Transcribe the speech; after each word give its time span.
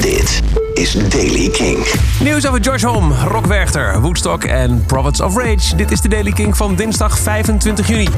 Dit 0.00 0.40
is 0.80 0.92
Daily 0.92 1.48
King. 1.48 1.78
Nieuws 2.22 2.46
over 2.46 2.62
George 2.62 2.86
Holm, 2.86 3.12
Rock 3.12 3.46
Werchter, 3.46 4.00
Woodstock 4.00 4.44
en 4.44 4.84
Prophets 4.86 5.20
of 5.20 5.36
Rage. 5.36 5.76
Dit 5.76 5.90
is 5.90 6.00
de 6.00 6.08
Daily 6.08 6.32
King 6.32 6.56
van 6.56 6.74
dinsdag 6.74 7.18
25 7.18 7.88
juni. 7.88 8.08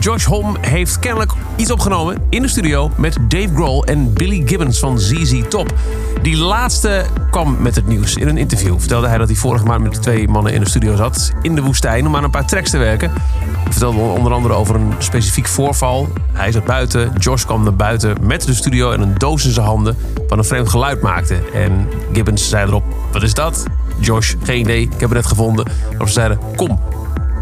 George 0.00 0.28
Holm 0.28 0.56
heeft 0.60 0.98
kennelijk 0.98 1.32
iets 1.56 1.70
opgenomen 1.70 2.22
in 2.28 2.42
de 2.42 2.48
studio 2.48 2.90
met 2.96 3.18
Dave 3.28 3.48
Grohl 3.54 3.84
en 3.84 4.12
Billy 4.12 4.42
Gibbons 4.46 4.78
van 4.78 4.98
ZZ 4.98 5.42
Top. 5.48 5.74
Die 6.22 6.36
laatste 6.36 7.04
kwam 7.30 7.56
met 7.60 7.74
het 7.74 7.86
nieuws. 7.86 8.16
In 8.16 8.28
een 8.28 8.38
interview 8.38 8.78
vertelde 8.78 9.08
hij 9.08 9.18
dat 9.18 9.28
hij 9.28 9.36
vorige 9.36 9.64
maand 9.64 9.82
met 9.82 10.02
twee 10.02 10.28
mannen 10.28 10.52
in 10.52 10.60
de 10.60 10.68
studio 10.68 10.96
zat 10.96 11.32
in 11.42 11.54
de 11.54 11.62
woestijn 11.62 12.06
om 12.06 12.16
aan 12.16 12.24
een 12.24 12.30
paar 12.30 12.46
tracks 12.46 12.70
te 12.70 12.78
werken. 12.78 13.10
Hij 13.10 13.72
vertelde 13.72 13.98
onder 13.98 14.32
andere 14.32 14.54
over 14.54 14.74
een 14.74 14.92
specifiek 14.98 15.46
voorval. 15.46 16.08
Hij 16.32 16.52
zat 16.52 16.64
buiten, 16.64 17.12
Josh 17.18 17.44
kwam 17.44 17.62
naar 17.62 17.74
buiten 17.74 18.16
met 18.20 18.46
de 18.46 18.54
studio 18.54 18.90
en 18.90 19.00
een 19.00 19.14
doos 19.18 19.44
in 19.44 19.52
zijn 19.52 19.66
handen 19.66 19.96
wat 20.28 20.38
een 20.38 20.44
vreemd 20.44 20.68
geluid 20.68 21.02
maakte. 21.02 21.38
En 21.52 21.88
Gibbons 22.12 22.48
zei 22.48 22.66
erop, 22.66 22.84
wat 23.12 23.22
is 23.22 23.34
dat? 23.34 23.64
Josh, 23.98 24.34
geen 24.42 24.60
idee, 24.60 24.82
ik 24.82 24.90
heb 24.90 25.00
het 25.00 25.12
net 25.12 25.26
gevonden. 25.26 25.66
Of 25.98 26.06
ze 26.06 26.12
zeiden, 26.12 26.38
kom, 26.56 26.80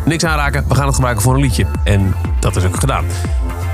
niks 0.05 0.25
aanraken, 0.25 0.65
we 0.69 0.75
gaan 0.75 0.87
het 0.87 0.95
gebruiken 0.95 1.23
voor 1.25 1.35
een 1.35 1.41
liedje. 1.41 1.67
En 1.85 2.15
dat 2.41 2.57
is 2.57 2.65
ook 2.65 2.77
gedaan. 2.77 3.05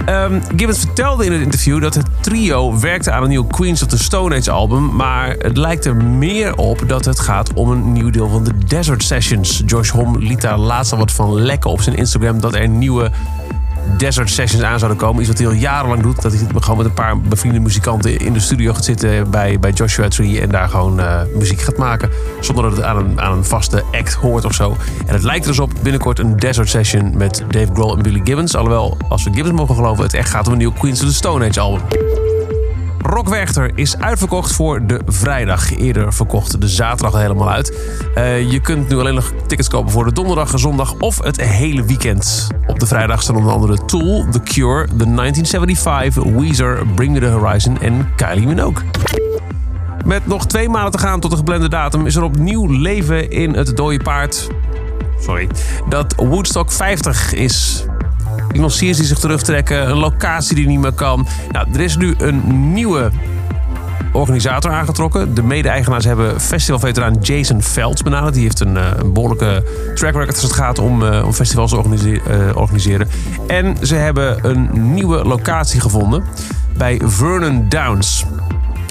Um, 0.08 0.42
Gibbons 0.56 0.78
vertelde 0.78 1.24
in 1.24 1.32
het 1.32 1.40
interview 1.40 1.80
dat 1.80 1.94
het 1.94 2.06
trio 2.20 2.80
werkte 2.80 3.10
aan 3.10 3.22
een 3.22 3.28
nieuw 3.28 3.44
Queens 3.44 3.82
of 3.82 3.88
the 3.88 3.98
Stone 3.98 4.36
Age 4.36 4.50
album. 4.50 4.96
Maar 4.96 5.34
het 5.38 5.56
lijkt 5.56 5.84
er 5.84 5.96
meer 5.96 6.56
op 6.56 6.88
dat 6.88 7.04
het 7.04 7.20
gaat 7.20 7.52
om 7.52 7.70
een 7.70 7.92
nieuw 7.92 8.10
deel 8.10 8.28
van 8.28 8.44
de 8.44 8.58
Desert 8.66 9.02
Sessions. 9.02 9.62
Josh 9.66 9.90
Hom 9.90 10.18
liet 10.18 10.40
daar 10.40 10.58
laatst 10.58 10.92
al 10.92 10.98
wat 10.98 11.12
van 11.12 11.34
lekken 11.34 11.70
op 11.70 11.80
zijn 11.80 11.96
Instagram 11.96 12.40
dat 12.40 12.54
er 12.54 12.68
nieuwe 12.68 13.10
Desert 13.96 14.30
Sessions 14.30 14.62
aan 14.62 14.78
zouden 14.78 14.98
komen. 14.98 15.20
Iets 15.20 15.28
wat 15.28 15.38
hij 15.38 15.46
al 15.46 15.52
jarenlang 15.52 16.02
doet. 16.02 16.22
Dat 16.22 16.32
hij 16.32 16.46
gewoon 16.60 16.76
met 16.76 16.86
een 16.86 16.94
paar 16.94 17.20
bevriende 17.20 17.60
muzikanten 17.60 18.18
in 18.18 18.32
de 18.32 18.40
studio 18.40 18.72
gaat 18.72 18.84
zitten 18.84 19.30
bij, 19.30 19.58
bij 19.58 19.70
Joshua 19.70 20.08
Tree. 20.08 20.40
En 20.40 20.48
daar 20.48 20.68
gewoon 20.68 21.00
uh, 21.00 21.20
muziek 21.34 21.60
gaat 21.60 21.76
maken. 21.76 22.10
Zonder 22.40 22.64
dat 22.64 22.76
het 22.76 22.82
aan 22.84 22.96
een, 22.96 23.20
aan 23.20 23.36
een 23.36 23.44
vaste 23.44 23.84
act 23.92 24.14
hoort 24.14 24.44
of 24.44 24.54
zo. 24.54 24.76
En 25.06 25.14
het 25.14 25.22
lijkt 25.22 25.44
er 25.44 25.50
dus 25.50 25.60
op 25.60 25.70
binnenkort 25.82 26.18
een 26.18 26.36
Desert 26.36 26.68
Session 26.68 27.16
met 27.16 27.44
Dave 27.48 27.72
Grohl 27.72 27.96
en 27.96 28.02
Billy 28.02 28.20
Gibbons. 28.24 28.56
Alhoewel, 28.56 28.96
als 29.08 29.24
we 29.24 29.30
Gibbons 29.32 29.56
mogen 29.56 29.74
geloven, 29.74 30.02
het 30.04 30.14
echt 30.14 30.30
gaat 30.30 30.46
om 30.46 30.52
een 30.52 30.58
nieuw 30.58 30.72
Queens 30.72 31.02
of 31.02 31.08
the 31.08 31.14
Stone 31.14 31.48
Age 31.48 31.60
album. 31.60 32.15
Rockwerchter 32.98 33.70
is 33.74 33.98
uitverkocht 33.98 34.52
voor 34.52 34.86
de 34.86 35.00
vrijdag. 35.06 35.76
Eerder 35.76 36.12
verkocht 36.12 36.60
de 36.60 36.68
zaterdag 36.68 37.12
al 37.12 37.20
helemaal 37.20 37.50
uit. 37.50 37.78
Uh, 38.14 38.50
je 38.50 38.60
kunt 38.60 38.88
nu 38.88 38.98
alleen 38.98 39.14
nog 39.14 39.32
tickets 39.46 39.68
kopen 39.68 39.92
voor 39.92 40.04
de 40.04 40.12
donderdag, 40.12 40.58
zondag 40.58 40.94
of 40.98 41.22
het 41.22 41.40
hele 41.40 41.84
weekend. 41.84 42.46
Op 42.66 42.80
de 42.80 42.86
vrijdag 42.86 43.22
staan 43.22 43.36
onder 43.36 43.52
andere 43.52 43.84
Tool, 43.84 44.26
The 44.30 44.40
Cure, 44.40 44.86
The 44.86 45.14
1975, 45.14 46.22
Weezer, 46.22 46.86
Bring 46.94 47.12
Me 47.12 47.20
The 47.20 47.26
Horizon 47.26 47.80
en 47.80 48.08
Kylie 48.16 48.46
Minogue. 48.46 48.84
Met 50.04 50.26
nog 50.26 50.46
twee 50.46 50.68
maanden 50.68 50.92
te 50.92 50.98
gaan 50.98 51.20
tot 51.20 51.30
de 51.30 51.36
geplande 51.36 51.68
datum 51.68 52.06
is 52.06 52.16
er 52.16 52.22
opnieuw 52.22 52.66
leven 52.66 53.30
in 53.30 53.54
het 53.54 53.76
dode 53.76 54.02
paard. 54.02 54.48
Sorry. 55.20 55.48
Dat 55.88 56.14
Woodstock 56.16 56.72
50 56.72 57.32
is. 57.32 57.84
Financiers 58.56 58.96
die 58.96 59.06
zich 59.06 59.18
terugtrekken, 59.18 59.90
een 59.90 59.96
locatie 59.96 60.54
die 60.54 60.66
niet 60.66 60.80
meer 60.80 60.92
kan. 60.92 61.26
Nou, 61.50 61.66
er 61.72 61.80
is 61.80 61.96
nu 61.96 62.14
een 62.18 62.72
nieuwe 62.72 63.10
organisator 64.12 64.70
aangetrokken. 64.70 65.34
De 65.34 65.42
mede-eigenaars 65.42 66.04
hebben 66.04 66.40
festivalveteraan 66.40 67.16
Jason 67.20 67.62
Velds 67.62 68.02
benaderd. 68.02 68.34
Die 68.34 68.42
heeft 68.42 68.60
een, 68.60 68.76
een 68.76 69.12
behoorlijke 69.12 69.64
track 69.94 70.12
record 70.12 70.34
als 70.34 70.42
het 70.42 70.52
gaat 70.52 70.78
om, 70.78 71.02
uh, 71.02 71.24
om 71.24 71.32
festivals 71.32 71.70
te 71.70 71.76
uh, 72.08 72.56
organiseren. 72.56 73.08
En 73.46 73.76
ze 73.82 73.94
hebben 73.94 74.48
een 74.48 74.94
nieuwe 74.94 75.24
locatie 75.24 75.80
gevonden 75.80 76.24
bij 76.76 77.00
Vernon 77.04 77.68
Downs. 77.68 78.24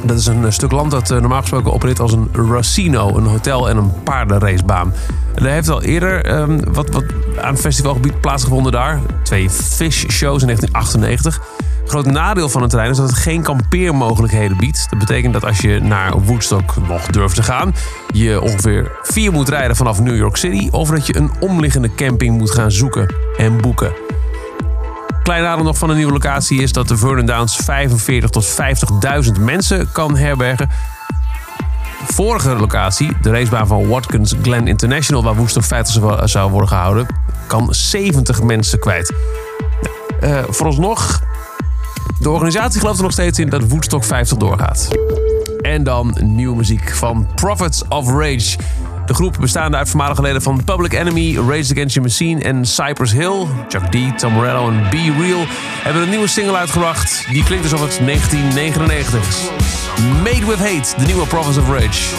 Dat 0.06 0.18
is 0.18 0.26
een 0.26 0.54
stuk 0.54 0.72
land 0.72 0.92
dat 0.92 1.10
normaal 1.10 1.42
gesproken 1.42 1.74
opereert 1.74 2.00
als 2.00 2.14
een 2.14 2.30
racino, 2.34 3.18
een 3.18 3.26
hotel 3.26 3.70
en 3.70 3.78
een 3.78 3.92
paardenracebaan. 4.04 4.94
Er 5.36 5.46
heeft 5.46 5.70
al 5.70 5.84
eerder 5.84 6.40
um, 6.40 6.74
wat, 6.74 6.90
wat 6.90 7.04
aan 7.42 7.54
het 7.54 7.62
festivalgebied 7.62 8.22
plaatsgevonden 8.22 8.72
daar. 8.72 9.00
Twee 9.24 9.50
fish 9.50 10.06
shows 10.08 10.42
in 10.42 10.48
1998. 10.48 11.42
Groot 11.86 12.06
nadeel 12.06 12.50
van 12.50 12.62
het 12.62 12.70
terrein 12.70 12.92
is 12.92 12.98
dat 12.98 13.10
het 13.10 13.18
geen 13.18 13.42
kampeermogelijkheden 13.42 14.58
biedt. 14.58 14.88
Dat 14.90 15.00
betekent 15.00 15.34
dat 15.34 15.46
als 15.46 15.60
je 15.60 15.80
naar 15.80 16.22
Woodstock 16.22 16.76
nog 16.88 17.08
durft 17.08 17.36
te 17.36 17.44
gaan, 17.44 17.76
je 18.14 18.42
ongeveer 18.42 18.92
vier 19.02 19.32
moet 19.32 19.50
rijden 19.50 19.76
vanaf 19.76 20.00
New 20.00 20.18
York 20.18 20.38
City. 20.38 20.68
Of 20.72 20.90
dat 20.90 21.08
je 21.08 21.18
een 21.18 21.32
omliggende 21.40 21.96
camping 21.96 22.38
moet 22.38 22.52
gaan 22.52 22.72
zoeken 22.72 23.16
en 23.38 23.62
boeken. 23.62 23.94
Klein 25.26 25.44
nadeel 25.44 25.64
nog 25.64 25.78
van 25.78 25.90
de 25.90 25.96
nieuwe 25.96 26.12
locatie 26.12 26.62
is 26.62 26.72
dat 26.72 26.88
de 26.88 26.98
Vernon 26.98 27.26
Downs 27.26 27.56
45 27.56 28.30
tot 28.30 28.58
50.000 29.26 29.42
mensen 29.42 29.92
kan 29.92 30.18
herbergen. 30.18 30.70
Vorige 32.08 32.56
locatie, 32.56 33.12
de 33.22 33.30
racebaan 33.30 33.68
van 33.68 33.88
Watkins 33.88 34.36
Glen 34.42 34.68
International, 34.68 35.24
waar 35.24 35.36
Woensdag 35.36 35.66
50 35.66 36.30
zou 36.30 36.52
worden 36.52 36.70
gehouden, 36.70 37.08
kan 37.48 37.68
70 37.74 38.42
mensen 38.42 38.80
kwijt. 38.80 39.14
Uh, 40.24 40.44
vooralsnog, 40.50 41.22
de 42.20 42.30
organisatie 42.30 42.80
gelooft 42.80 42.98
er 42.98 43.04
nog 43.04 43.12
steeds 43.12 43.40
in 43.40 43.50
dat 43.50 43.68
Woodstock 43.68 44.04
50 44.04 44.38
doorgaat. 44.38 44.88
En 45.62 45.84
dan 45.84 46.18
nieuwe 46.22 46.56
muziek 46.56 46.96
van 46.96 47.28
Prophets 47.36 47.84
of 47.90 48.08
Rage. 48.10 48.58
De 49.06 49.14
groep 49.14 49.38
bestaande 49.40 49.78
uit 49.78 49.90
voormalige 49.90 50.22
leden 50.22 50.42
van 50.42 50.64
Public 50.64 50.94
Enemy, 50.94 51.36
Rage 51.36 51.72
Against 51.72 51.94
Your 51.94 52.02
Machine 52.02 52.44
en 52.44 52.66
Cypress 52.66 53.14
Hill, 53.14 53.46
Chuck 53.68 53.86
D, 53.92 54.20
Tom 54.20 54.34
Morello 54.34 54.70
en 54.70 54.90
Be 54.90 55.14
Real 55.20 55.46
hebben 55.84 56.02
een 56.02 56.10
nieuwe 56.10 56.28
single 56.28 56.56
uitgebracht. 56.56 57.26
Die 57.32 57.44
klinkt 57.44 57.64
alsof 57.72 57.82
het 57.82 58.00
1999 58.06 59.28
is. 59.28 59.38
Made 60.24 60.46
with 60.46 60.60
Hate, 60.60 60.98
de 60.98 61.06
nieuwe 61.06 61.26
Prophets 61.26 61.58
of 61.58 61.70
Rage. 61.70 62.14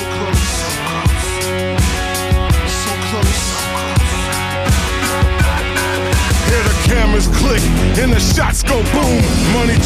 cameras 6.89 7.29
click 7.29 7.63
and 8.03 8.13
the 8.13 8.21
shots 8.21 8.63
go 8.63 8.83
boom. 8.93 9.23
Money. 9.53 9.77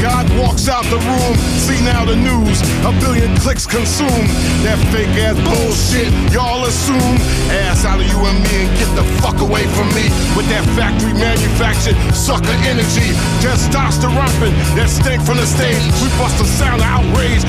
God 0.00 0.24
walks 0.40 0.68
out 0.68 0.84
the 0.88 0.96
room. 0.96 1.36
See 1.60 1.76
now 1.84 2.04
the 2.08 2.16
news. 2.16 2.64
A 2.88 2.92
billion 3.04 3.36
clicks 3.36 3.66
consumed. 3.66 4.32
That 4.64 4.80
fake 4.88 5.12
ass 5.20 5.36
bullshit 5.44 6.08
y'all 6.32 6.64
assume. 6.64 7.16
Ass 7.68 7.84
out 7.84 8.00
of 8.00 8.08
you 8.08 8.16
and 8.24 8.40
me 8.40 8.64
and 8.64 8.72
get 8.80 8.88
the 8.96 9.04
fuck 9.20 9.40
away 9.44 9.68
from 9.76 9.92
me 9.92 10.08
with 10.32 10.48
that 10.48 10.64
factory 10.72 11.12
manufactured 11.12 11.96
sucker 12.16 12.56
energy. 12.64 13.12
Testosterone 13.44 14.52
that 14.76 14.88
stink 14.88 15.20
from 15.20 15.36
the 15.36 15.46
stage. 15.46 15.84
We 16.00 16.08
bust 16.16 16.40
a 16.40 16.48
sound 16.48 16.80
of 16.80 16.88
outrage 16.88 17.44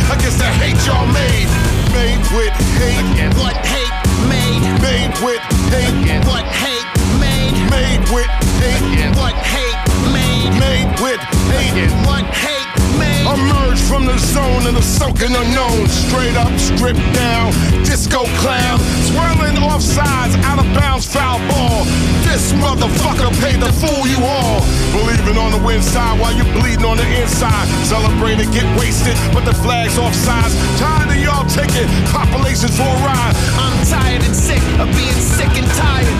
the 14.73 14.77
of 14.77 14.83
the 14.83 14.87
sunken 14.87 15.35
unknown. 15.35 15.87
Straight 15.87 16.35
up, 16.35 16.51
stripped 16.59 17.03
down, 17.13 17.51
disco 17.83 18.23
clown. 18.39 18.79
Swirling 19.09 19.57
off 19.63 19.81
sides, 19.81 20.35
out 20.47 20.59
of 20.59 20.67
bounds, 20.73 21.05
foul 21.05 21.39
ball. 21.49 21.83
This 22.23 22.53
motherfucker 22.53 23.31
paid 23.41 23.59
to 23.59 23.71
fool 23.73 24.07
you 24.07 24.19
all. 24.23 24.61
Believing 24.91 25.37
on 25.37 25.51
the 25.51 25.61
wind 25.65 25.83
side 25.83 26.19
while 26.19 26.33
you 26.33 26.43
bleeding 26.59 26.85
on 26.85 26.97
the 26.97 27.07
inside. 27.21 27.67
Celebrating, 27.85 28.49
get 28.51 28.67
wasted, 28.79 29.15
but 29.33 29.45
the 29.45 29.53
flag's 29.53 29.97
off 29.97 30.15
sides. 30.15 30.55
Tired 30.79 31.09
of 31.11 31.19
y'all 31.19 31.47
taking 31.47 31.87
populations 32.11 32.75
for 32.77 32.87
a 32.87 32.99
ride. 33.03 33.35
I'm 33.59 33.75
tired 33.87 34.23
and 34.23 34.35
sick 34.35 34.61
of 34.79 34.87
being 34.95 35.19
sick 35.19 35.51
and 35.59 35.67
tired. 35.75 36.17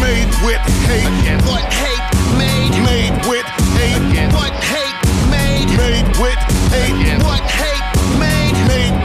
Made 0.00 0.30
with 0.44 0.62
hate. 0.86 1.08
What 1.48 1.64
hate 1.72 1.87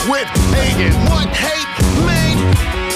Made 0.06 0.10
with 0.12 0.28
hate. 0.52 0.94
What 1.10 1.30
hate 1.30 2.06
made? 2.06 2.93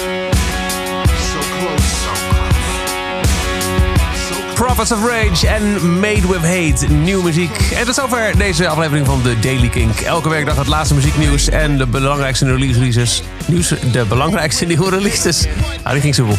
Prophets 4.58 4.92
of 4.92 5.04
Rage 5.06 5.46
en 5.46 5.98
Made 6.00 6.26
with 6.28 6.42
Hate. 6.42 6.92
Nieuwe 6.92 7.22
muziek. 7.22 7.70
En 7.76 7.84
tot 7.84 7.94
zover 7.94 8.38
deze 8.38 8.68
aflevering 8.68 9.06
van 9.06 9.22
de 9.22 9.38
Daily 9.38 9.68
Kink. 9.68 10.00
Elke 10.00 10.28
werkdag 10.28 10.56
het 10.56 10.66
laatste 10.66 10.94
muzieknieuws 10.94 11.48
en 11.48 11.78
de 11.78 11.86
belangrijkste 11.86 12.56
releases. 12.56 13.22
Nieuws, 13.46 13.68
de 13.92 14.04
belangrijkste 14.08 14.64
nieuwe 14.74 14.90
releases. 14.90 15.46
Ah, 15.82 15.92
die 15.92 16.00
ging 16.00 16.14
soepel. 16.14 16.36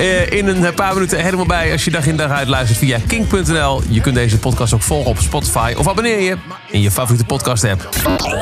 Uh, 0.00 0.30
in 0.30 0.46
een 0.46 0.74
paar 0.74 0.94
minuten 0.94 1.22
helemaal 1.22 1.46
bij 1.46 1.72
als 1.72 1.84
je 1.84 1.90
dag 1.90 2.06
in 2.06 2.16
dag 2.16 2.30
uit 2.30 2.48
luistert 2.48 2.78
via 2.78 2.98
kink.nl. 3.06 3.82
Je 3.88 4.00
kunt 4.00 4.14
deze 4.14 4.38
podcast 4.38 4.74
ook 4.74 4.82
volgen 4.82 5.10
op 5.10 5.18
Spotify 5.18 5.74
of 5.76 5.88
abonneer 5.88 6.20
je 6.20 6.36
in 6.70 6.80
je 6.80 6.90
favoriete 6.90 7.24
podcast 7.24 7.64
app. 7.64 7.88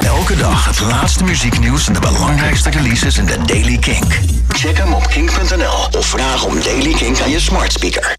Elke 0.00 0.36
dag 0.36 0.66
het 0.66 0.80
laatste 0.80 1.24
muzieknieuws 1.24 1.86
en 1.86 1.92
de 1.92 2.00
belangrijkste 2.00 2.70
releases 2.70 3.18
in 3.18 3.24
de 3.24 3.36
Daily 3.46 3.78
Kink. 3.78 4.18
Check 4.48 4.76
hem 4.76 4.92
op 4.92 5.06
kink.nl 5.06 5.98
of 5.98 6.06
vraag 6.06 6.44
om 6.44 6.62
Daily 6.62 6.92
Kink 6.92 7.20
aan 7.20 7.30
je 7.30 7.40
smart 7.40 7.72
speaker. 7.72 8.18